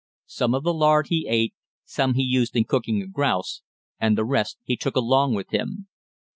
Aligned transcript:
Some 0.25 0.55
of 0.55 0.63
the 0.63 0.73
lard 0.73 1.09
he 1.09 1.27
ate, 1.29 1.53
some 1.85 2.15
he 2.15 2.23
used 2.23 2.55
in 2.55 2.63
cooking 2.63 3.03
a 3.03 3.07
grouse, 3.07 3.61
and 3.99 4.17
the 4.17 4.25
rest 4.25 4.57
he 4.63 4.75
took 4.75 4.95
along 4.95 5.35
with 5.35 5.51
him. 5.51 5.89